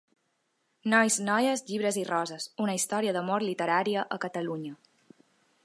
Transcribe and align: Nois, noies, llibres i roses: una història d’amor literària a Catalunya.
Nois, 0.93 1.17
noies, 1.27 1.63
llibres 1.67 1.99
i 2.03 2.05
roses: 2.11 2.47
una 2.65 2.75
història 2.79 3.13
d’amor 3.19 3.45
literària 3.49 4.07
a 4.17 4.19
Catalunya. 4.25 4.73